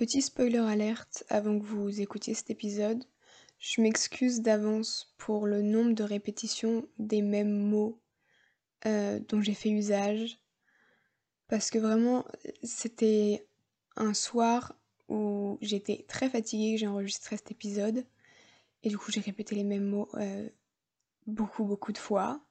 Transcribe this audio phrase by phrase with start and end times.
[0.00, 3.04] Petit spoiler alerte avant que vous écoutiez cet épisode,
[3.58, 8.00] je m'excuse d'avance pour le nombre de répétitions des mêmes mots
[8.86, 10.38] euh, dont j'ai fait usage.
[11.48, 12.24] Parce que vraiment,
[12.62, 13.46] c'était
[13.94, 14.74] un soir
[15.10, 18.06] où j'étais très fatiguée que j'ai enregistré cet épisode.
[18.82, 20.48] Et du coup, j'ai répété les mêmes mots euh,
[21.26, 22.42] beaucoup, beaucoup de fois.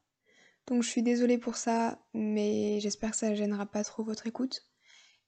[0.68, 4.28] Donc je suis désolée pour ça, mais j'espère que ça ne gênera pas trop votre
[4.28, 4.69] écoute.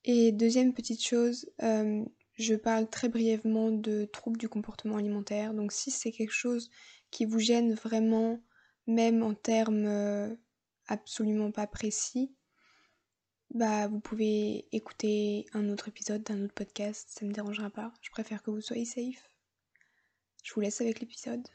[0.03, 5.53] Et deuxième petite chose, euh, je parle très brièvement de troubles du comportement alimentaire.
[5.53, 6.69] Donc si c'est quelque chose
[7.11, 8.41] qui vous gêne vraiment,
[8.87, 10.33] même en termes euh,
[10.87, 12.33] absolument pas précis,
[13.53, 17.93] bah vous pouvez écouter un autre épisode d'un autre podcast, ça me dérangera pas.
[18.01, 19.29] Je préfère que vous soyez safe.
[20.43, 21.47] Je vous laisse avec l'épisode.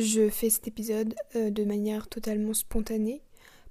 [0.00, 3.20] Je fais cet épisode euh, de manière totalement spontanée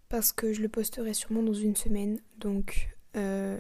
[0.10, 3.60] parce que je le posterai sûrement dans une semaine, donc euh,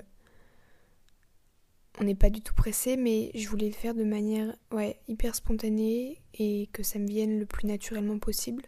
[2.00, 5.34] on n'est pas du tout pressé, mais je voulais le faire de manière ouais, hyper
[5.34, 8.62] spontanée et que ça me vienne le plus naturellement possible,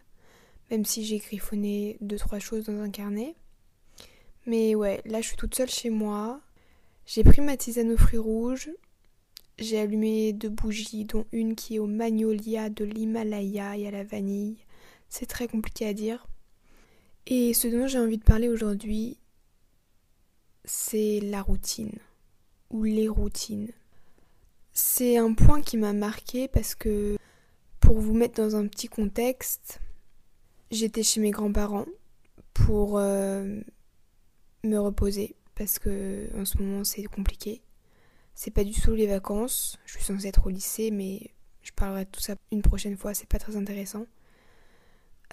[0.72, 3.36] même si j'ai griffonné deux trois choses dans un carnet.
[4.46, 6.40] Mais ouais, là je suis toute seule chez moi.
[7.06, 8.68] J'ai pris ma tisane aux fruits rouges,
[9.62, 14.04] j'ai allumé deux bougies, dont une qui est au magnolia de l'Himalaya et à la
[14.04, 14.56] vanille.
[15.08, 16.26] C'est très compliqué à dire.
[17.26, 19.18] Et ce dont j'ai envie de parler aujourd'hui,
[20.64, 21.98] c'est la routine
[22.70, 23.70] ou les routines.
[24.72, 27.16] C'est un point qui m'a marqué parce que,
[27.80, 29.80] pour vous mettre dans un petit contexte,
[30.70, 31.86] j'étais chez mes grands-parents
[32.54, 33.60] pour euh,
[34.64, 37.62] me reposer parce que en ce moment c'est compliqué.
[38.44, 39.78] C'est pas du tout les vacances.
[39.86, 41.30] Je suis censée être au lycée, mais
[41.62, 43.14] je parlerai de tout ça une prochaine fois.
[43.14, 44.04] C'est pas très intéressant.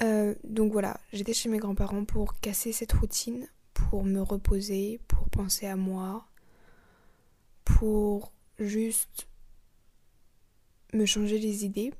[0.01, 5.27] Euh, donc voilà, j'étais chez mes grands-parents pour casser cette routine, pour me reposer, pour
[5.31, 6.27] penser à moi,
[7.65, 9.27] pour juste
[10.93, 11.91] me changer les idées.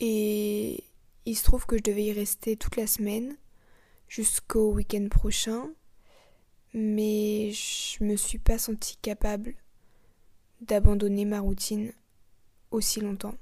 [0.00, 0.82] Et
[1.24, 3.36] il se trouve que je devais y rester toute la semaine
[4.08, 5.70] jusqu'au week-end prochain
[6.74, 9.54] mais je me suis pas sentie capable
[10.60, 11.92] d'abandonner ma routine
[12.72, 13.36] aussi longtemps.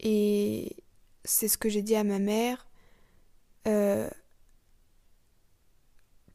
[0.00, 0.76] Et
[1.24, 2.66] c'est ce que j'ai dit à ma mère.
[3.68, 4.10] Euh,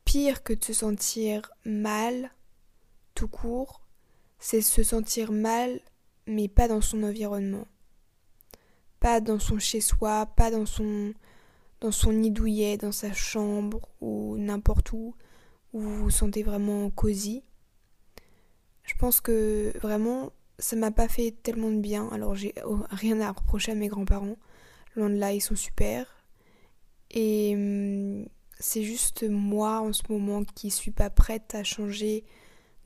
[0.06, 2.32] pire que de se sentir mal,
[3.14, 3.82] tout court,
[4.40, 5.82] c'est se sentir mal,
[6.28, 7.68] mais pas dans son environnement.
[9.02, 11.14] Pas dans son chez-soi, pas dans son,
[11.82, 15.16] dans son nid douillet, dans sa chambre ou n'importe où
[15.74, 17.44] où vous vous sentez vraiment cosy.
[18.84, 22.08] Je pense que vraiment ça m'a pas fait tellement de bien.
[22.12, 22.54] Alors j'ai
[22.90, 24.38] rien à reprocher à mes grands-parents.
[24.96, 26.06] Loin de là, ils sont super.
[27.12, 28.26] Et hum,
[28.60, 32.24] c'est juste moi en ce moment qui suis pas prête à changer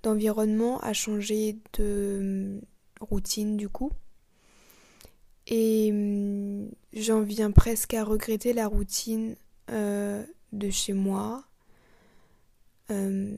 [0.04, 2.62] d'environnement, à changer de hum,
[3.02, 3.92] routine du coup.
[5.48, 9.36] Et hum, j'en viens presque à regretter la routine
[9.70, 11.44] euh, de chez moi,
[12.92, 13.36] euh,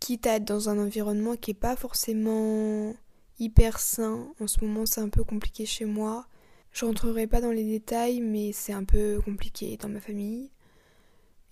[0.00, 2.94] quitte à être dans un environnement qui est pas forcément
[3.38, 4.28] hyper sain.
[4.40, 6.26] En ce moment, c'est un peu compliqué chez moi.
[6.72, 10.50] Je rentrerai pas dans les détails, mais c'est un peu compliqué dans ma famille.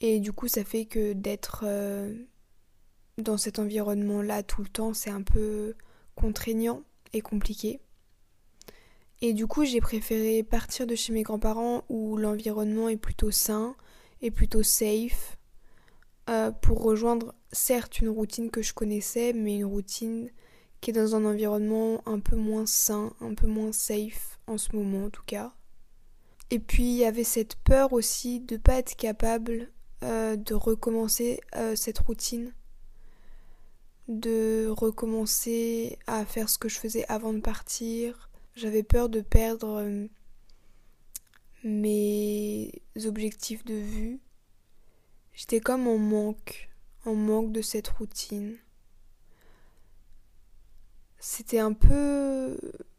[0.00, 2.14] Et du coup, ça fait que d'être euh,
[3.18, 5.74] dans cet environnement-là tout le temps, c'est un peu
[6.14, 6.82] contraignant
[7.12, 7.80] et compliqué.
[9.20, 13.76] Et du coup, j'ai préféré partir de chez mes grands-parents où l'environnement est plutôt sain
[14.20, 15.38] et plutôt safe
[16.30, 20.30] euh, pour rejoindre certes une routine que je connaissais, mais une routine
[20.80, 24.74] qui est dans un environnement un peu moins sain, un peu moins safe en ce
[24.74, 25.52] moment en tout cas.
[26.50, 29.70] Et puis il y avait cette peur aussi de pas être capable
[30.02, 32.54] euh, de recommencer euh, cette routine,
[34.08, 38.30] de recommencer à faire ce que je faisais avant de partir.
[38.54, 39.86] J'avais peur de perdre
[41.64, 42.72] mes
[43.04, 44.20] objectifs de vue
[45.34, 46.70] J'étais comme en manque,
[47.04, 48.56] en manque de cette routine.
[51.18, 52.56] C'était un peu...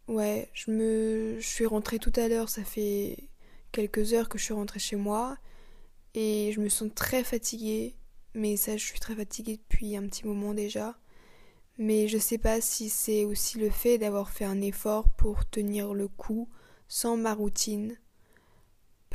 [0.08, 1.40] Ouais, je me...
[1.40, 3.30] Suis rentrée tout à l'heure, ça fait
[3.72, 5.38] quelques heures que je suis rentrée chez moi.
[6.14, 7.96] Et je me sens très fatiguée.
[8.34, 10.98] Mais ça, je suis très fatiguée depuis un petit moment déjà.
[11.78, 15.94] Mais je sais pas si c'est aussi le fait d'avoir fait un effort pour tenir
[15.94, 16.50] le coup
[16.88, 17.98] sans ma routine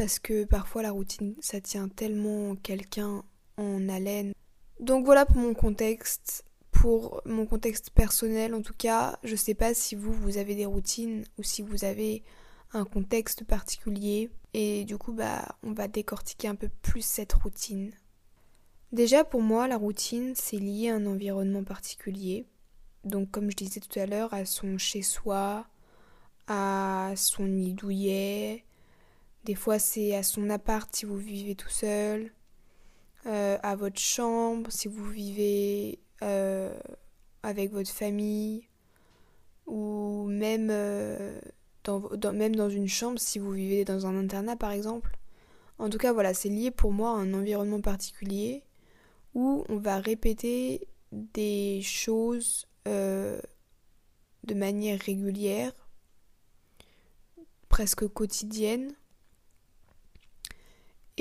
[0.00, 3.22] parce que parfois la routine ça tient tellement quelqu'un
[3.58, 4.32] en haleine.
[4.80, 9.74] Donc voilà pour mon contexte, pour mon contexte personnel, en tout cas, je sais pas
[9.74, 12.22] si vous, vous avez des routines ou si vous avez
[12.72, 14.30] un contexte particulier.
[14.54, 17.90] Et du coup, bah, on va décortiquer un peu plus cette routine.
[18.92, 22.46] Déjà, pour moi, la routine, c'est lié à un environnement particulier.
[23.04, 25.66] Donc, comme je disais tout à l'heure, à son chez-soi,
[26.46, 28.64] à son nid douillet.
[29.44, 32.32] Des fois, c'est à son appart si vous vivez tout seul.
[33.26, 36.74] Euh, à votre chambre si vous vivez euh,
[37.42, 38.66] avec votre famille.
[39.66, 41.40] Ou même, euh,
[41.84, 45.16] dans, même dans une chambre si vous vivez dans un internat, par exemple.
[45.78, 48.64] En tout cas, voilà, c'est lié pour moi à un environnement particulier
[49.34, 52.66] où on va répéter des choses
[54.44, 55.72] de manière régulière,
[57.68, 58.92] presque quotidienne.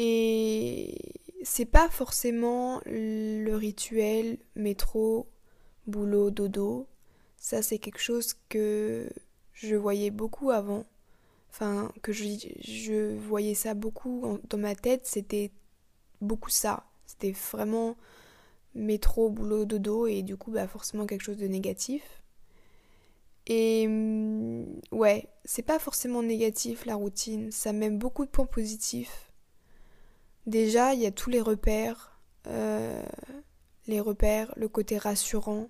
[0.01, 0.95] Et
[1.43, 5.27] c'est pas forcément le rituel métro,
[5.87, 6.87] boulot, dodo.
[7.35, 9.09] Ça, c'est quelque chose que
[9.51, 10.85] je voyais beaucoup avant.
[11.49, 15.05] Enfin, que je, voyais ça beaucoup dans ma tête.
[15.05, 15.51] C'était
[16.21, 16.85] beaucoup ça.
[17.05, 17.97] C'était vraiment
[18.73, 22.23] métro, boulot, dodo et du coup bah forcément quelque chose de négatif.
[23.47, 29.28] Et mm, ouais, c'est pas forcément négatif la routine, ça même beaucoup de points positifs.
[30.49, 33.03] Déjà, il y a tous les repères, euh,
[33.85, 35.69] les repères, le côté rassurant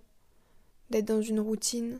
[0.89, 1.99] d'être dans une routine.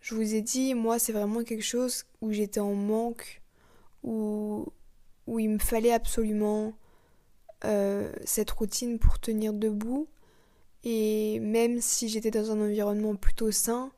[0.00, 3.42] Je vous ai dit, moi, c'est vraiment quelque chose où j'étais en manque,
[4.02, 4.64] où,
[5.26, 6.72] il me fallait absolument
[7.66, 10.08] euh, cette routine pour tenir debout.
[10.84, 13.92] Et même si j'étais dans un environnement plutôt sain,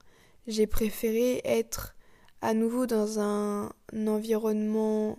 [0.48, 1.94] j'ai préféré être
[2.42, 5.18] à nouveau dans un, environnement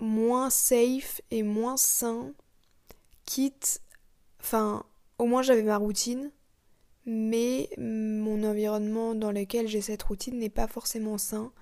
[0.00, 2.32] moins safe et moins sain,
[3.26, 3.82] quitte,
[4.40, 4.84] enfin,
[5.18, 6.32] au moins j'avais ma routine,
[7.06, 11.52] mais mon environnement dans lequel j'ai cette routine n'est pas forcément sain.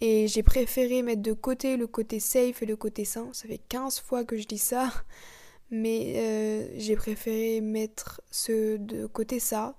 [0.00, 3.30] Et j'ai préféré mettre de côté le côté safe et le côté sain.
[3.32, 4.92] Ça fait 15 fois que je dis ça.
[5.70, 9.76] Mais euh, j'ai préféré mettre ce de côté ça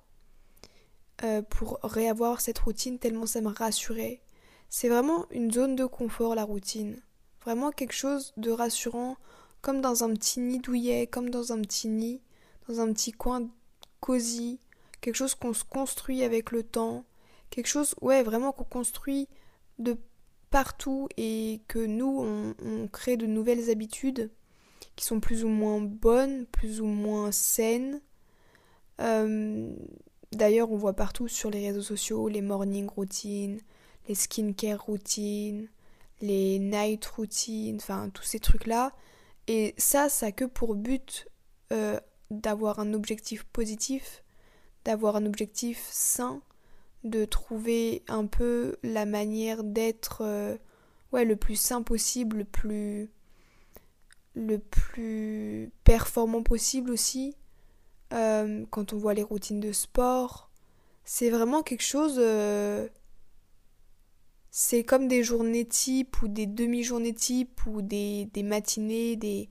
[1.23, 4.21] euh, pour réavoir cette routine tellement ça me rassurait.
[4.69, 7.01] C'est vraiment une zone de confort la routine.
[7.43, 9.17] Vraiment quelque chose de rassurant,
[9.61, 12.21] comme dans un petit nid douillet, comme dans un petit nid,
[12.67, 13.47] dans un petit coin
[13.99, 14.59] cosy,
[15.01, 17.05] quelque chose qu'on se construit avec le temps,
[17.49, 19.27] quelque chose, ouais, vraiment qu'on construit
[19.77, 19.97] de
[20.49, 24.31] partout et que nous, on, crée de nouvelles habitudes
[24.95, 28.01] qui sont plus ou moins bonnes, plus ou moins saines.
[28.99, 29.73] Euh,
[30.31, 33.61] d'ailleurs, on voit partout sur les réseaux sociaux les morning routines,
[34.07, 35.69] les skincare routines,
[36.21, 38.93] les night routines, enfin tous ces trucs-là.
[39.47, 41.27] Et ça, ça a que pour but
[41.71, 41.99] euh,
[42.29, 44.23] d'avoir un objectif positif,
[44.85, 46.41] d'avoir un objectif sain
[47.03, 50.57] de trouver un peu la manière d'être euh,
[51.11, 53.09] ouais, le plus sain possible, le plus,
[54.35, 57.35] le plus performant possible aussi.
[58.13, 60.49] Euh, quand on voit les routines de sport,
[61.05, 62.19] c'est vraiment quelque chose.
[64.59, 69.49] Euh, c'est comme des journées types ou des demi-journées types ou des, matinées, des,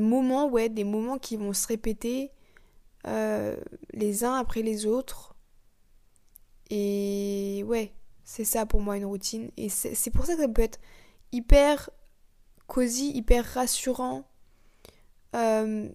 [0.00, 2.30] moments, ouais, des moments qui vont se répéter
[3.92, 5.34] les uns après les autres
[6.70, 7.92] et ouais,
[8.24, 9.50] c'est ça pour moi une routine.
[9.56, 10.80] Et c'est pour ça que ça peut être
[11.32, 11.90] hyper
[12.66, 14.24] cosy, hyper rassurant,
[15.34, 15.88] euh,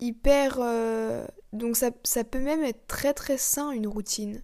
[0.00, 0.58] hyper...
[0.60, 4.42] Euh, donc ça, ça, peut même être très très sain une routine.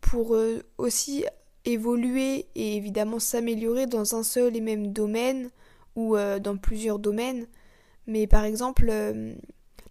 [0.00, 1.24] Pour euh, aussi
[1.64, 5.50] évoluer et évidemment s'améliorer dans un seul et même domaine
[5.96, 7.46] ou dans plusieurs domaines.
[8.06, 8.92] Mais par exemple,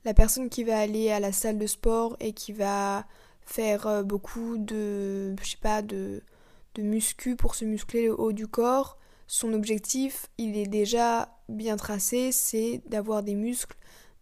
[0.05, 3.05] la personne qui va aller à la salle de sport et qui va
[3.41, 6.21] faire euh, beaucoup de, je sais de,
[6.75, 8.97] de muscu pour se muscler le haut du corps.
[9.27, 13.77] Son objectif, il est déjà bien tracé, c'est d'avoir des muscles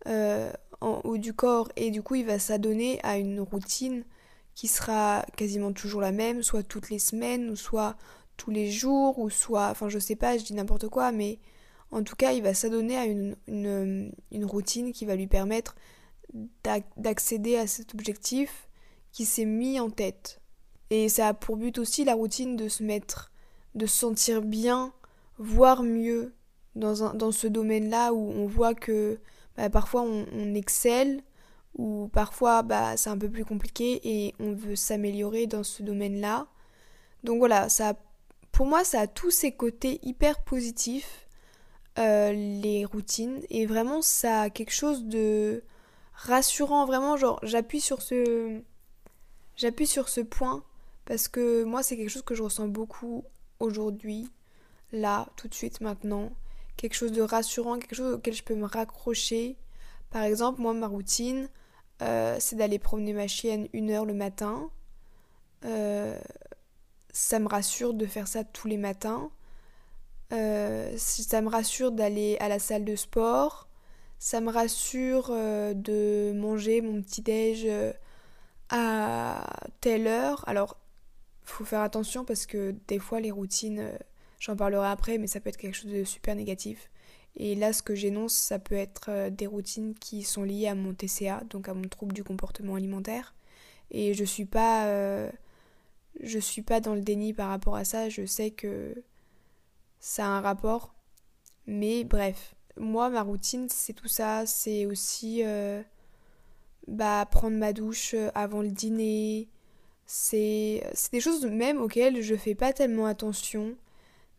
[0.07, 4.03] euh, en haut du corps et du coup il va s'adonner à une routine
[4.55, 7.95] qui sera quasiment toujours la même, soit toutes les semaines ou soit
[8.37, 11.39] tous les jours ou soit, enfin je sais pas, je dis n'importe quoi, mais
[11.91, 15.75] en tout cas il va s'adonner à une, une, routine qui va lui permettre
[16.97, 18.67] d'accéder à cet objectif
[19.11, 20.41] qui s'est mis en tête.
[20.89, 23.31] Et ça a pour but aussi la routine de se mettre,
[23.75, 24.93] de se sentir bien,
[25.37, 26.33] voire mieux
[26.75, 29.19] dans, un, dans ce domaine-là où on voit que
[29.55, 31.21] bah, parfois on, excelle,
[31.75, 36.47] ou parfois bah, c'est un peu plus compliqué et on veut s'améliorer dans ce domaine-là.
[37.23, 37.95] Donc voilà, ça,
[38.51, 41.27] pour moi ça a tous ces côtés hyper positifs,
[41.99, 45.63] euh, les routines, et vraiment ça a quelque chose de
[46.13, 48.61] rassurant, vraiment, genre, j'appuie sur ce.
[49.55, 50.63] J'appuie sur ce point
[51.05, 53.23] parce que moi, c'est quelque chose que je ressens beaucoup
[53.59, 54.29] aujourd'hui,
[54.91, 56.31] là, tout de suite, maintenant.
[56.77, 59.57] Quelque chose de rassurant, quelque chose auquel je peux me raccrocher.
[60.09, 61.49] Par exemple, moi, ma routine,
[62.01, 64.69] euh, c'est d'aller promener ma chienne une heure le matin.
[65.65, 66.19] Euh,
[67.11, 69.31] ça me rassure de faire ça tous les matins.
[70.31, 73.69] Euh, ça me rassure d'aller à la salle de sport.
[74.19, 77.67] Ça me rassure de manger mon petit déj
[78.69, 79.45] à
[79.81, 80.47] telle heure.
[80.47, 80.77] Alors,
[81.43, 83.91] faut faire attention parce que des fois les routines,
[84.39, 86.89] j'en parlerai après, mais ça peut être quelque chose de super négatif.
[87.37, 90.75] Et là, ce que j'énonce, ça peut être euh, des routines qui sont liées à
[90.75, 93.33] mon TCA, donc à mon trouble du comportement alimentaire.
[93.91, 95.29] Et je suis pas, euh,
[96.21, 98.09] je suis pas dans le déni par rapport à ça.
[98.09, 99.03] Je sais que
[99.99, 100.93] ça a un rapport,
[101.67, 104.45] mais bref, moi, ma routine, c'est tout ça.
[104.45, 105.81] C'est aussi euh,
[106.87, 109.49] bah, prendre ma douche avant le dîner.
[110.05, 113.75] C'est des choses même auxquelles je fais pas tellement attention,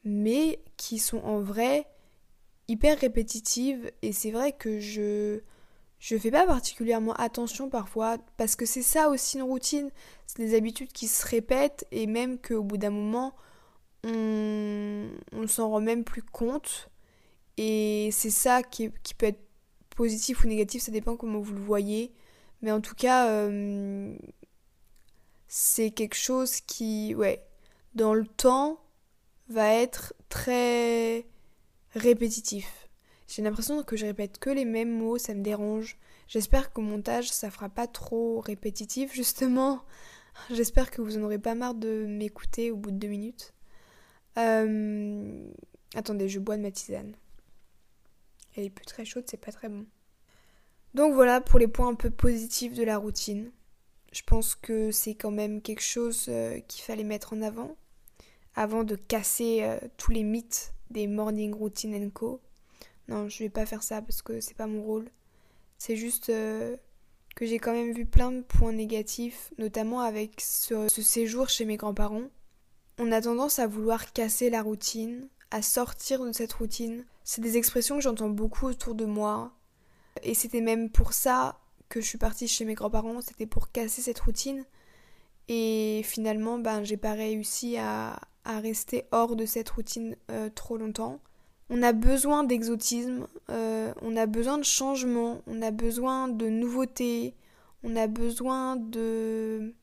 [0.04, 1.86] mais qui sont en vrai
[2.68, 5.40] hyper répétitive et c'est vrai que je
[5.98, 9.90] je fais pas particulièrement attention parfois parce que c'est ça aussi une routine,
[10.26, 13.34] c'est des habitudes qui se répètent et même qu'au bout d'un moment
[14.04, 16.90] on, on s'en rend même plus compte
[17.56, 19.40] et c'est ça qui, qui, peut être
[19.96, 22.12] positif ou négatif, ça dépend comment vous le voyez,
[22.60, 24.14] mais en tout cas euh,
[25.48, 27.46] c'est quelque chose qui ouais
[27.94, 28.80] dans le temps
[29.48, 31.26] va être très
[31.94, 32.88] répétitif.
[33.28, 35.98] J'ai l'impression que je répète que les mêmes mots, ça me dérange.
[36.28, 39.84] J'espère qu'au montage, ça fera pas trop répétitif, justement.
[40.50, 43.54] J'espère que vous en aurez pas marre de m'écouter au bout de deux minutes.
[44.38, 45.50] Euh,
[45.94, 47.14] attendez, je bois de ma tisane.
[48.56, 49.86] Elle est plus très chaude, c'est pas très bon.
[50.94, 53.50] Donc voilà pour les points un peu positifs de la routine.
[54.12, 57.76] Je pense que c'est quand même quelque chose euh, qu'il fallait mettre en avant
[58.54, 62.40] avant de casser euh, tous les mythes des morning routine co.
[63.08, 65.10] Non, je vais pas faire ça parce que c'est pas mon rôle.
[65.76, 66.76] C'est juste euh,
[67.36, 71.76] que j'ai quand même vu plein de points négatifs, notamment avec ce, séjour chez mes
[71.76, 72.30] grands-parents.
[72.98, 77.04] On a tendance à vouloir casser la routine, à sortir de cette routine.
[77.24, 79.52] C'est des expressions que j'entends beaucoup autour de moi.
[80.22, 81.58] Et c'était même pour ça
[81.88, 84.64] que je suis partie chez mes grands-parents, c'était pour casser cette routine.
[85.48, 90.76] Et finalement, ben, j'ai pas réussi à, à rester hors de cette routine euh, trop
[90.76, 91.20] longtemps.
[91.70, 97.34] On a besoin d'exotisme, euh, on a besoin de changement, on a besoin de nouveautés,
[97.82, 99.74] on a besoin de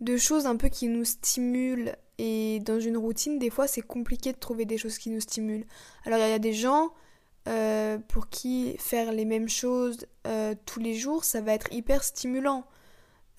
[0.00, 4.32] de choses un peu qui nous stimulent et dans une routine des fois c'est compliqué
[4.32, 5.64] de trouver des choses qui nous stimulent.
[6.04, 6.92] Alors il y a des gens
[7.48, 10.06] euh, pour qui faire les mêmes choses
[10.66, 12.66] tous les jours ça va être hyper stimulant.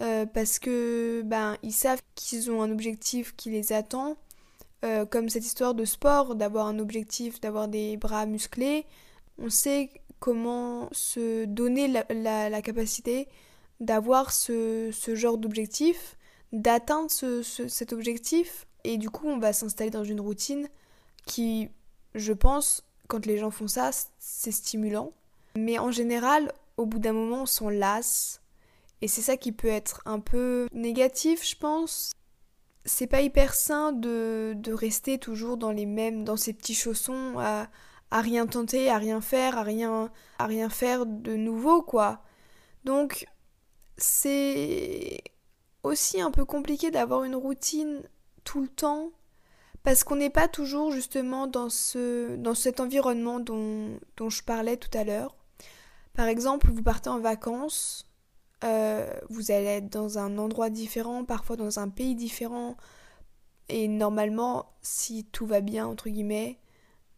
[0.01, 4.16] Euh, parce que ben ils savent qu'ils ont un objectif qui les attend,
[4.86, 8.86] euh, comme cette histoire de sport, d'avoir un objectif, d'avoir des bras musclés.
[9.39, 9.89] On sait
[10.20, 13.27] comment se donner la, capacité
[13.80, 16.18] d'avoir ce, genre d'objectif,
[16.51, 20.68] d'atteindre cet objectif, et du coup on va s'installer dans une routine
[21.25, 21.70] qui,
[22.13, 25.12] je pense, quand les gens font ça, c'est stimulant.
[25.56, 28.42] Mais en général, au bout d'un moment, on s'en lasse
[29.01, 32.12] et c'est ça qui peut être un peu négatif, je pense.
[32.86, 37.38] C'est pas hyper sain de, de, rester toujours dans les mêmes, dans ces petits chaussons,
[37.38, 37.68] à,
[38.12, 42.24] à rien tenter, à rien faire, à rien, à rien faire de nouveau, quoi.
[42.86, 43.27] Donc,
[43.98, 45.22] c'est
[45.84, 48.04] aussi un peu compliqué d'avoir une routine
[48.44, 49.12] tout le temps
[49.84, 54.77] parce qu'on n'est pas toujours justement dans, ce, dans cet environnement dont, dont je parlais
[54.77, 55.36] tout à l'heure.
[56.13, 58.07] Par exemple, vous partez en vacances,
[58.64, 62.76] euh, vous allez être dans un endroit différent, parfois dans un pays différent.
[63.70, 66.58] Et normalement, si tout va bien, entre guillemets,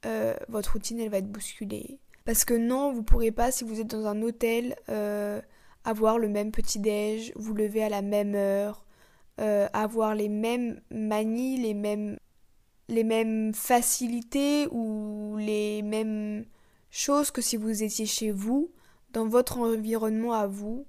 [0.05, 1.99] euh, votre routine, elle va être bousculée.
[2.25, 5.41] Parce que non, vous pourrez pas, si vous êtes dans un hôtel, euh,
[5.83, 8.85] avoir le même petit-déj, vous lever à la même heure,
[9.71, 12.17] avoir les mêmes manies, les mêmes,
[12.89, 16.43] les mêmes facilités ou les mêmes
[16.91, 18.69] choses que si vous étiez chez vous,
[19.13, 20.85] dans votre environnement à vous,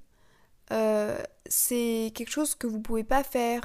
[0.70, 3.62] c'est quelque chose que vous pouvez pas faire.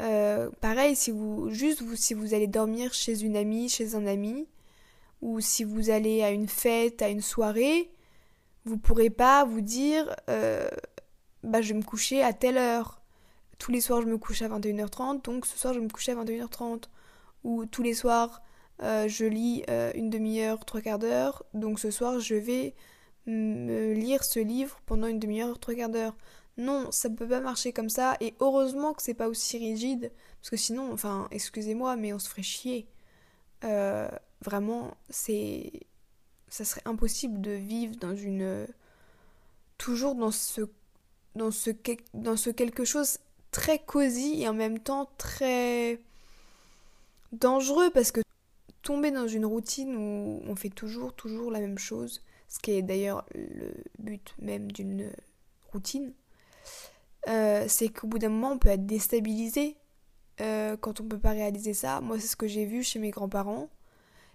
[0.00, 4.06] Euh, pareil, si vous juste vous, si vous allez dormir chez une amie, chez un
[4.06, 4.46] ami,
[5.22, 7.90] ou si vous allez à une fête, à une soirée,
[8.64, 10.68] vous pourrez pas vous dire euh,
[11.42, 13.00] bah je vais me coucher à telle heure.
[13.58, 16.16] Tous les soirs je me couche à 21h30, donc ce soir je me coucher à
[16.16, 16.84] 21h30.
[17.44, 18.42] Ou tous les soirs
[18.80, 22.74] je lis une demi-heure, trois quarts d'heure, donc ce soir je vais
[23.26, 23.92] me
[24.24, 26.16] ce livre pendant une demi-heure, trois quarts d'heure.
[26.56, 28.16] Non, ça peut pas marcher comme ça.
[28.20, 30.12] Et heureusement que c'est pas aussi rigide.
[30.40, 32.88] Parce que sinon, enfin, excusez-moi, mais on se ferait chier.
[33.64, 34.08] Euh,
[34.40, 35.72] vraiment, c'est.
[36.48, 38.66] Ça serait impossible de vivre dans une.
[39.78, 40.62] Toujours dans ce.
[41.34, 41.70] Dans ce,
[42.14, 43.18] dans ce quelque chose
[43.52, 46.00] très cosy et en même temps très
[47.32, 48.20] dangereux parce que
[48.82, 52.82] tomber dans une routine où on fait toujours, toujours la même chose, ce qui est
[52.82, 55.12] d'ailleurs le but même d'une
[55.72, 56.12] routine,
[57.28, 59.76] euh, c'est qu'au bout d'un moment, on peut être déstabilisé
[60.40, 62.00] euh, quand on peut pas réaliser ça.
[62.00, 63.68] Moi, c'est ce que j'ai vu chez mes grands-parents.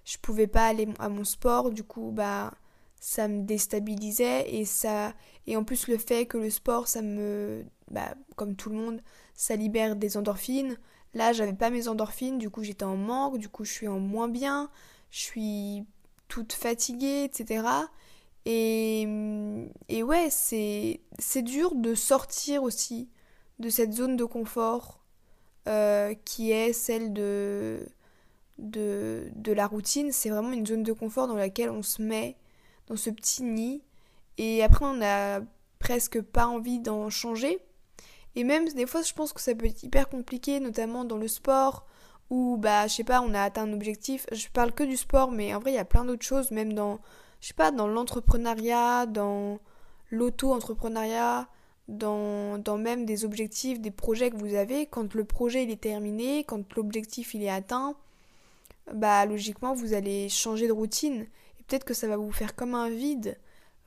[0.05, 2.53] Je pouvais pas aller à mon sport, du coup, bah,
[3.00, 5.13] ça me déstabilisait et ça
[5.48, 9.01] et en plus le fait que le sport, ça me, bah, comme tout le monde,
[9.34, 10.77] ça libère des endorphines.
[11.13, 14.00] Là, j'avais pas mes endorphines, du coup, j'étais en manque, du coup, je suis en
[14.00, 14.70] moins bien,
[15.12, 15.86] je suis
[16.27, 17.63] toute fatiguée, etc.
[18.46, 19.08] Et,
[19.88, 21.00] et ouais, c'est,
[21.42, 23.10] dur de sortir aussi
[23.60, 25.04] de cette zone de confort
[25.68, 27.88] euh, qui est celle de,
[28.58, 30.12] de, de la routine.
[30.12, 32.38] C'est vraiment une zone de confort dans laquelle on se met
[32.88, 33.82] dans ce petit nid.
[34.38, 35.42] Et après, on n'a
[35.80, 37.60] presque pas envie d'en changer.
[38.36, 41.28] Et même des fois, je pense que ça peut être hyper compliqué, notamment dans le
[41.28, 41.86] sport,
[42.30, 44.26] où, bah, je sais pas, on a atteint un objectif.
[44.32, 46.74] Je parle que du sport, mais en vrai, il y a plein d'autres choses, même
[46.74, 47.00] dans
[47.44, 49.60] je sais pas, dans l'entrepreneuriat, dans
[50.12, 51.50] l'auto-entrepreneuriat,
[51.90, 55.82] dans, dans même des objectifs, des projets que vous avez, quand le projet il est
[55.82, 57.98] terminé, quand l'objectif il est atteint,
[58.94, 61.28] bah logiquement vous allez changer de routine.
[61.60, 63.38] Et peut-être que ça va vous faire comme un vide,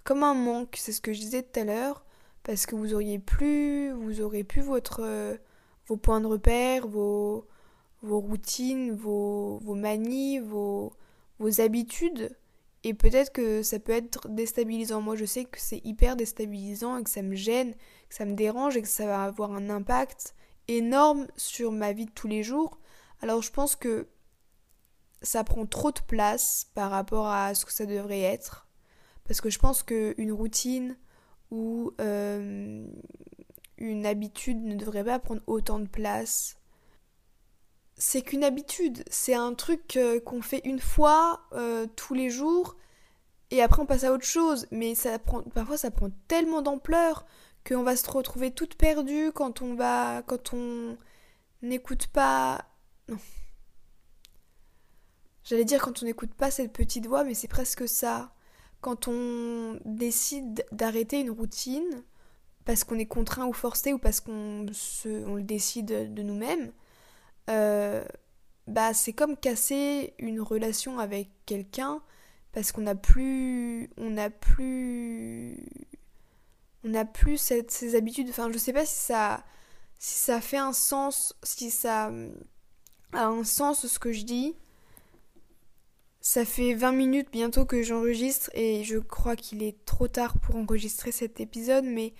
[0.05, 2.05] comme un manque, c'est ce que je disais tout à l'heure,
[2.43, 5.39] parce que vous auriez plus, vous aurez plus votre
[5.87, 7.47] vos points de repère, vos,
[8.03, 10.93] vos routines, vos, vos manies, vos,
[11.39, 12.37] vos habitudes
[12.87, 15.01] et peut-être que ça peut être déstabilisant.
[15.01, 17.75] Moi, je sais que c'est hyper déstabilisant et que ça me gêne,
[18.09, 20.37] que ça me dérange et que ça va avoir un impact
[20.69, 22.79] énorme sur ma vie de tous les jours.
[23.23, 24.07] Alors, je pense que
[25.21, 28.69] ça prend trop de place par rapport à ce que ça devrait être.
[29.25, 30.97] Parce que je pense qu'une routine
[31.51, 32.87] ou euh,
[33.79, 36.57] une habitude ne devrait pas prendre autant de place
[37.97, 42.77] c'est qu'une habitude, c'est un truc euh, qu'on fait une fois euh, tous les jours
[43.51, 44.67] et après on passe à autre chose.
[44.71, 47.27] Mais ça prend, parfois ça prend tellement d'ampleur
[47.67, 50.97] qu'on va se retrouver toute perdue quand on va, quand on
[51.63, 52.67] n'écoute pas.
[53.09, 53.19] Non.
[55.45, 58.33] J'allais dire quand on n'écoute pas cette petite voix, mais c'est presque ça.
[58.81, 62.05] Quand on décide d'arrêter une routine
[62.67, 66.73] parce qu'on est contraint ou forcé ou parce qu'on on le décide de nous-mêmes
[67.51, 68.05] euh,
[68.67, 72.03] bah c'est comme casser une relation avec quelqu'un
[72.53, 75.59] parce qu'on n'a plus on n'a plus
[76.85, 78.29] on n'a plus cette, ces habitudes.
[78.31, 79.45] Enfin je sais pas si ça
[79.99, 82.11] si ça fait un sens si ça
[83.13, 84.57] a un sens ce que je dis.
[86.21, 90.57] Ça fait 20 minutes bientôt que j'enregistre et je crois qu'il est trop tard pour
[90.57, 92.15] enregistrer cet épisode mais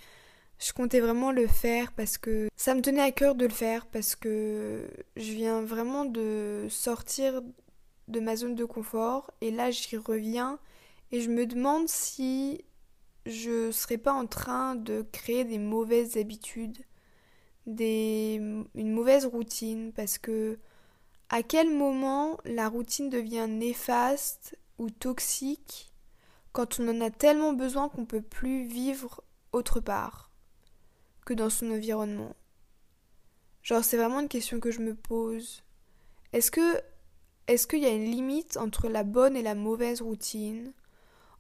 [0.59, 3.87] je comptais vraiment le faire parce que ça me tenait à cœur de le faire
[3.87, 7.43] parce que je viens vraiment de sortir
[8.09, 10.59] de ma zone de confort et là j'y reviens
[11.13, 12.65] et je me demande si
[13.27, 16.79] je serais pas en train de créer des mauvaises habitudes,
[17.67, 18.41] des,
[18.75, 20.59] une mauvaise routine parce que
[21.29, 25.93] à quel moment la routine devient néfaste ou toxique
[26.53, 30.26] quand on en a tellement besoin qu'on peut plus vivre autre part?
[31.27, 32.35] Que dans son environnement
[33.63, 35.65] Genre, c'est vraiment une question que je me pose.
[36.33, 36.81] Est-ce que
[37.49, 40.73] est-ce qu'il y a une limite entre la bonne et la mauvaise routine?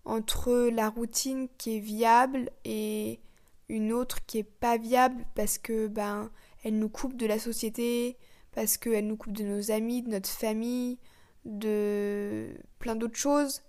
[0.04, 3.20] Entre la routine qui est viable et
[3.68, 6.30] une autre qui est pas viable parce que ben
[6.64, 8.16] elle nous coupe de la société,
[8.52, 10.98] parce qu'elle nous coupe de nos amis, de notre famille,
[11.44, 12.48] de
[12.80, 13.62] plein d'autres choses.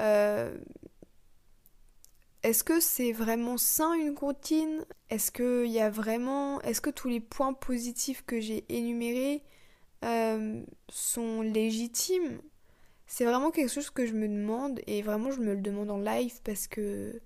[0.00, 0.58] Euh,
[2.42, 7.08] est-ce que c'est vraiment sain une routine Est-ce que y a vraiment, est-ce que tous
[7.08, 9.44] les points positifs que j'ai énumérés
[10.04, 12.40] euh, sont légitimes?
[13.06, 15.98] C'est vraiment quelque chose que je me demande et vraiment je me le demande en
[15.98, 17.20] live parce que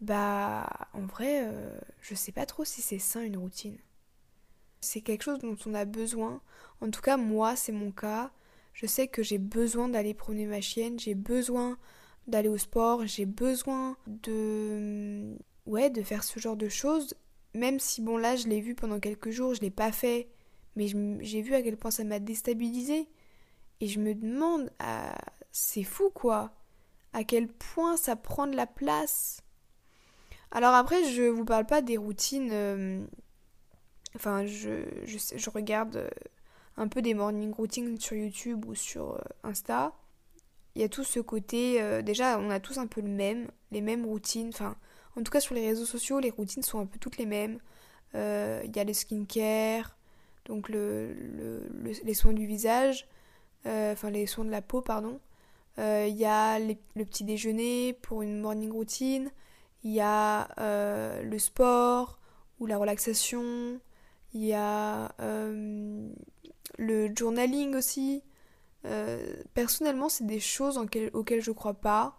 [0.00, 3.78] bah en vrai euh, je sais pas trop si c'est sain une routine.
[4.80, 6.42] C'est quelque chose dont on a besoin.
[6.80, 8.32] En tout cas moi c'est mon cas.
[8.74, 11.78] Je sais que j'ai besoin d'aller promener ma chienne, j'ai besoin
[12.26, 17.14] d'aller au sport, j'ai besoin de ouais, de faire ce genre de choses
[17.54, 20.28] même si bon là je l'ai vu pendant quelques jours, je l'ai pas fait,
[20.76, 20.86] mais
[21.20, 23.08] j'ai vu à quel point ça m'a déstabilisé
[23.80, 25.18] et je me demande ah,
[25.50, 26.52] c'est fou quoi.
[27.12, 29.42] à quel point ça prend de la place.
[30.50, 32.50] Alors après, je vous parle pas des routines.
[32.52, 33.02] Euh,
[34.14, 36.10] enfin, je, je, regarde euh,
[36.76, 39.94] un peu des morning routines sur YouTube ou sur euh, Insta.
[40.74, 42.02] Il y a tout ce côté.
[42.02, 44.48] déjà, on a tous un peu le même, les mêmes routines.
[44.48, 44.76] Enfin,
[45.16, 47.58] en tout cas, sur les réseaux sociaux, les routines sont un peu toutes les mêmes.
[48.14, 49.96] Il y a le skincare,
[50.46, 51.14] donc le,
[52.04, 53.06] les soins du visage,
[53.66, 55.20] enfin les soins de la peau, pardon.
[55.78, 59.30] Il y a le petit déjeuner pour une morning routine
[59.84, 62.18] il y a euh, le sport
[62.60, 63.80] ou la relaxation,
[64.32, 66.08] il y a euh,
[66.78, 68.22] le journaling aussi.
[68.84, 72.18] Euh, personnellement, c'est des choses auxquelles je crois pas.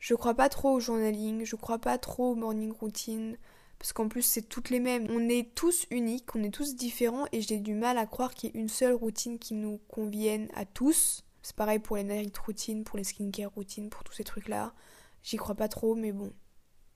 [0.00, 3.38] Je crois pas trop au journaling, je crois pas trop au morning routine,
[3.78, 5.06] parce qu'en plus c'est toutes les mêmes.
[5.10, 8.50] On est tous uniques, on est tous différents, et j'ai du mal à croire qu'il
[8.50, 11.24] y ait une seule routine qui nous convienne à tous.
[11.42, 14.74] C'est pareil pour les night routines, pour les skincare routines, pour tous ces trucs-là.
[15.22, 16.32] J'y crois pas trop, mais bon,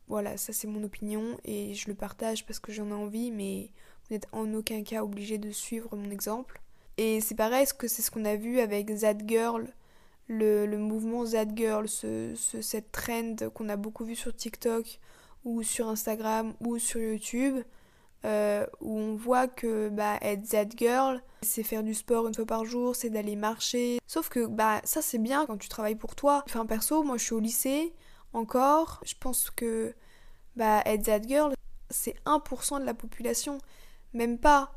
[0.07, 3.71] voilà, ça c'est mon opinion et je le partage parce que j'en ai envie, mais
[4.03, 6.61] vous n'êtes en aucun cas obligé de suivre mon exemple.
[6.99, 9.73] Et c'est pareil, ce que c'est ce qu'on a vu avec That Girl,
[10.27, 14.99] le, mouvement That Girl, ce, cette trend qu'on a beaucoup vu sur TikTok
[15.45, 17.63] ou sur Instagram ou sur YouTube,
[18.25, 22.47] euh, où on voit que bah, être That Girl, c'est faire du sport une fois
[22.47, 24.01] par jour, c'est d'aller marcher.
[24.09, 26.43] Sauf que bah ça c'est bien quand tu travailles pour toi.
[26.47, 27.95] Enfin perso, moi je suis au lycée,
[28.33, 29.01] encore.
[29.05, 29.95] Je pense que
[30.57, 31.55] bah, être that girl,
[31.91, 33.59] c'est 1% de la population,
[34.15, 34.73] même pas.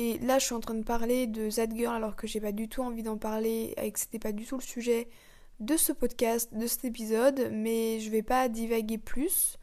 [0.00, 2.52] Et là, je suis en train de parler de that girl alors que j'ai pas
[2.52, 5.08] du tout envie d'en parler et que c'était pas du tout le sujet
[5.58, 9.58] de ce podcast, de cet épisode, mais je vais pas divaguer plus.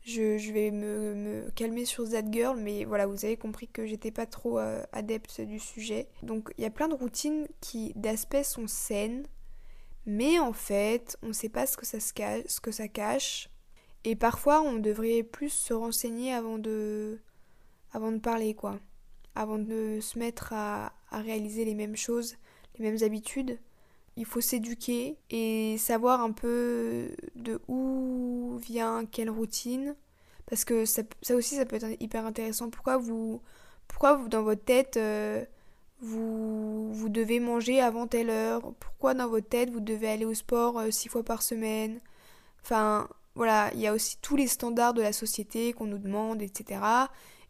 [0.00, 4.26] Je, vais me, calmer sur That Girl, mais voilà, vous avez compris que j'étais pas
[4.26, 6.08] trop euh, adepte du sujet.
[6.24, 9.24] Donc il y a plein de routines qui d'aspect sont saines,
[10.04, 13.50] mais en fait, on sait pas ce que ça, cache, ce que ça cache.
[14.02, 17.20] Et parfois, on devrait plus se renseigner avant de
[18.20, 18.80] parler, quoi.
[19.36, 22.36] Avant de se mettre à, réaliser les mêmes choses,
[22.78, 23.58] les mêmes habitudes.
[24.16, 29.94] Il faut s'éduquer et savoir un peu de où vient quelle routine.
[30.46, 32.70] Parce que ça, aussi, ça peut être hyper intéressant.
[32.70, 33.42] Pourquoi vous,
[33.88, 35.44] pourquoi dans votre tête, euh,
[36.00, 40.34] vous, vous devez manger avant telle heure, pourquoi dans votre tête vous devez aller au
[40.34, 42.00] sport euh, six fois par semaine?
[42.62, 46.42] Enfin, voilà, il y a aussi tous les standards de la société qu'on nous demande,
[46.42, 46.80] etc.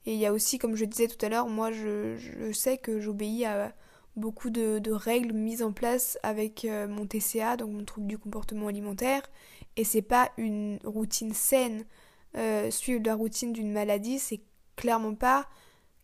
[0.07, 2.17] Et il y a aussi, comme je disais tout à l'heure, moi je,
[2.53, 3.75] sais que j'obéis à
[4.15, 8.69] beaucoup de, règles mises en place avec euh, mon TCA, donc mon trouble du comportement
[8.69, 9.23] alimentaire,
[9.77, 11.85] et c'est pas une routine saine.
[12.37, 14.41] Euh, suivre la routine d'une maladie, c'est
[14.77, 15.49] clairement pas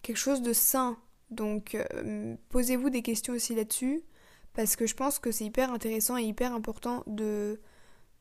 [0.02, 0.98] quelque chose de sain.
[1.30, 4.02] Donc euh, posez-vous des questions aussi là-dessus,
[4.54, 7.60] parce que je pense que c'est hyper intéressant et hyper important de,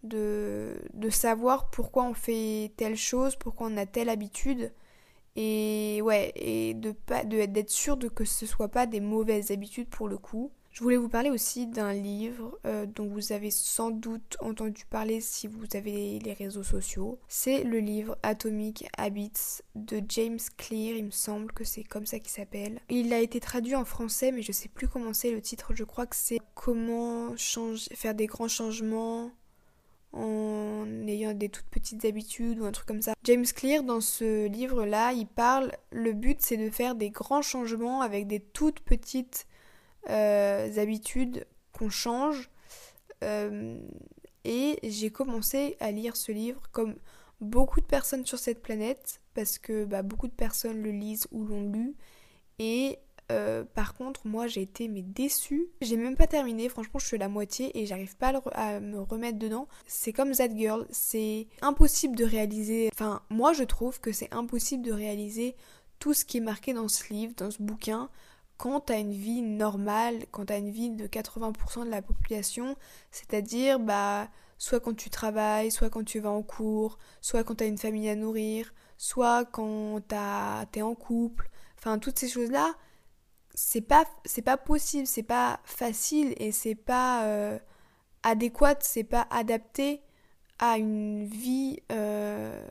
[0.03, 4.71] de, savoir pourquoi on fait telle chose, pourquoi on a telle habitude,
[5.35, 9.89] et ouais, et de pas d'être sûr de que ce soit pas des mauvaises habitudes
[9.89, 10.51] pour le coup.
[10.71, 15.19] Je voulais vous parler aussi d'un livre euh, dont vous avez sans doute entendu parler
[15.19, 17.19] si vous avez les réseaux sociaux.
[17.27, 22.19] C'est le livre Atomic Habits de James Clear, il me semble que c'est comme ça
[22.19, 22.79] qu'il s'appelle.
[22.89, 25.83] Il a été traduit en français mais je sais plus comment c'est le titre, je
[25.83, 27.35] crois que c'est Comment
[27.95, 29.31] faire des grands changements
[30.13, 33.13] en ayant des toutes petites habitudes ou un truc comme ça.
[33.23, 38.01] James Clear, dans ce livre-là, il parle, le but c'est de faire des grands changements
[38.01, 39.47] avec des toutes petites
[40.09, 42.49] euh, habitudes qu'on change.
[43.23, 43.79] Euh,
[44.43, 46.95] et j'ai commencé à lire ce livre comme
[47.39, 51.45] beaucoup de personnes sur cette planète, parce que bah, beaucoup de personnes le lisent ou
[51.45, 51.95] l'ont lu.
[52.59, 52.99] Et
[53.31, 55.67] euh, par contre, moi j'ai été mais déçue.
[55.81, 58.99] J'ai même pas terminé, franchement, je suis à la moitié et j'arrive pas à, me
[58.99, 59.67] remettre dedans.
[59.87, 62.89] C'est comme That Girl, c'est impossible de réaliser.
[62.93, 65.55] Enfin, moi je trouve que c'est impossible de réaliser
[65.99, 68.09] tout ce qui est marqué dans ce livre, dans ce bouquin,
[68.57, 72.03] quand tu as une vie normale, quand tu as une vie de 80% de la
[72.03, 72.75] population,
[73.11, 77.63] c'est-à-dire bah soit quand tu travailles, soit quand tu vas en cours, soit quand tu
[77.63, 82.75] as une famille à nourrir, soit quand tu es en couple, enfin toutes ces choses-là,
[83.53, 87.59] c'est pas c'est pas possible, c'est pas facile et c'est pas euh,
[88.23, 90.01] adéquat, c'est pas adapté
[90.59, 92.63] à une vie euh,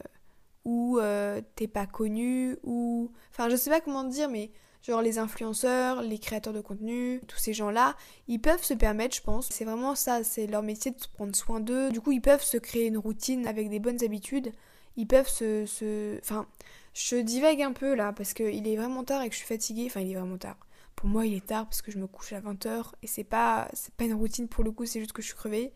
[0.65, 4.51] où euh, t'es pas connu ou enfin je sais pas comment dire mais
[4.83, 7.97] Genre les influenceurs, les créateurs de contenu, tous ces gens-là,
[8.29, 9.49] ils peuvent se permettre, je pense.
[9.51, 11.91] C'est vraiment ça, c'est leur métier de prendre soin d'eux.
[11.91, 14.53] Du coup, ils peuvent se créer une routine avec des bonnes habitudes.
[14.97, 15.67] Ils peuvent se...
[15.67, 16.19] se...
[16.21, 16.47] Enfin,
[16.95, 19.85] je divague un peu là, parce qu'il est vraiment tard et que je suis fatiguée.
[19.87, 20.57] Enfin, il est vraiment tard.
[21.01, 23.71] Pour moi, il est tard parce que je me couche à 20h et c'est pas,
[23.73, 25.73] c'est pas une routine pour le coup, c'est juste que je suis crevée.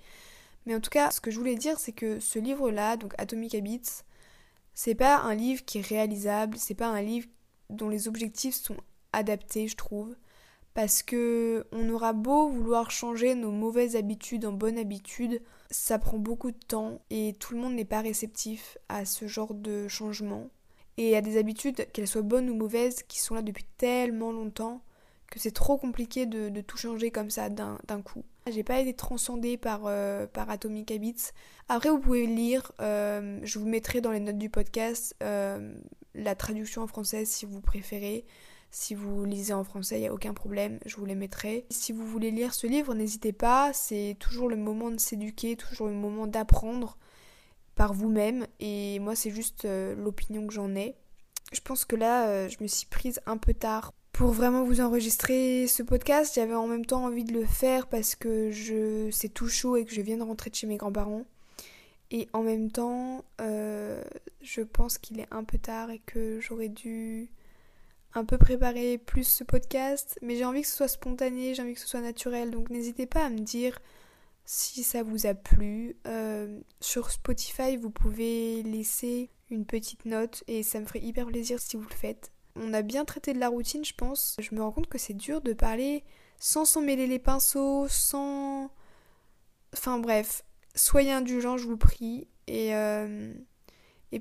[0.66, 3.54] Mais en tout cas, ce que je voulais dire, c'est que ce livre-là, donc Atomic
[3.54, 4.02] Habits,
[4.74, 7.26] c'est pas un livre qui est réalisable, c'est pas un livre
[7.70, 8.76] dont les objectifs sont
[9.14, 10.14] adaptés, je trouve.
[10.74, 16.18] Parce que on aura beau vouloir changer nos mauvaises habitudes en bonnes habitudes, ça prend
[16.18, 20.50] beaucoup de temps et tout le monde n'est pas réceptif à ce genre de changement.
[20.98, 24.82] Et a des habitudes, qu'elles soient bonnes ou mauvaises, qui sont là depuis tellement longtemps
[25.30, 28.24] que c'est trop compliqué de, tout changer comme ça d'un coup.
[28.50, 31.30] J'ai pas été transcendée par, euh, par Atomic Habits.
[31.68, 35.74] Après, vous pouvez lire, euh, je vous mettrai dans les notes du podcast euh,
[36.14, 38.26] la traduction en français si vous préférez.
[38.70, 41.64] Si vous lisez en français, il n'y a aucun problème, je vous les mettrai.
[41.70, 45.86] Si vous voulez lire ce livre, n'hésitez pas, c'est toujours le moment de s'éduquer, toujours
[45.86, 46.98] le moment d'apprendre
[47.76, 48.46] par vous-même.
[48.58, 50.96] Et moi, c'est juste l'opinion que j'en ai.
[51.52, 55.66] Je pense que là, je me suis prise un peu tard pour vraiment vous enregistrer
[55.66, 56.36] ce podcast.
[56.36, 59.84] J'avais en même temps envie de le faire parce que je c'est tout chaud et
[59.84, 61.24] que je viens de rentrer de chez mes grands-parents.
[62.12, 64.00] Et en même temps, euh,
[64.40, 67.28] je pense qu'il est un peu tard et que j'aurais dû
[68.14, 70.16] un peu préparer plus ce podcast.
[70.22, 72.52] Mais j'ai envie que ce soit spontané, j'ai envie que ce soit naturel.
[72.52, 73.80] Donc n'hésitez pas à me dire
[74.44, 75.96] si ça vous a plu.
[76.06, 81.58] Euh, sur Spotify, vous pouvez laisser une petite note et ça me ferait hyper plaisir
[81.58, 82.33] si vous le faites.
[82.56, 84.36] On a bien traité de la routine, je pense.
[84.38, 86.04] Je me rends compte que c'est dur de parler
[86.38, 88.70] sans s'en mêler les pinceaux, sans...
[89.72, 92.28] Enfin bref, soyez indulgents, je vous prie.
[92.46, 93.32] Et, euh,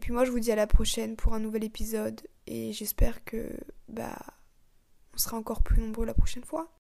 [0.02, 2.22] puis moi, je vous dis à la prochaine pour un nouvel épisode.
[2.48, 3.52] Et j'espère que
[3.88, 4.18] bah,
[5.14, 6.72] on sera encore plus nombreux la prochaine fois.